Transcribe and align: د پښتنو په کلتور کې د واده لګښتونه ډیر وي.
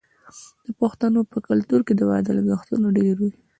د 0.65 0.67
پښتنو 0.81 1.19
په 1.31 1.37
کلتور 1.47 1.81
کې 1.87 1.93
د 1.95 2.01
واده 2.09 2.31
لګښتونه 2.37 2.87
ډیر 2.97 3.15
وي. 3.21 3.31